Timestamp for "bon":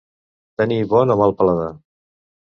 0.93-1.13